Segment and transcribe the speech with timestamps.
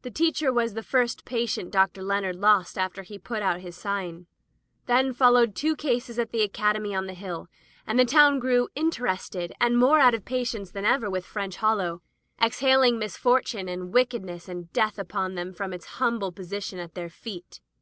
[0.00, 2.02] The teacher was the first patient Dr.
[2.02, 4.26] Leonard lost after he put out his sign.
[4.86, 7.48] Then followed two cases at the Academy on the Hill,
[7.86, 12.00] and the town grew interested and more out of patience than ever with French Hollow,
[12.40, 17.60] exhaling misfortune, and wickedness, and death upon them, from its humble position at their feet.